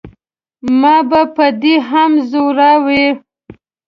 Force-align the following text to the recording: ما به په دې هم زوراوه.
ما 0.79 0.95
به 1.09 1.21
په 1.35 1.45
دې 1.61 1.75
هم 1.89 2.11
زوراوه. 2.29 3.05